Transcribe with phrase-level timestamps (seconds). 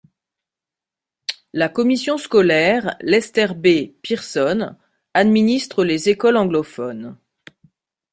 [1.53, 4.75] La Commission scolaire Lester-B.-Pearson
[5.13, 7.19] administre les écoles anglophones.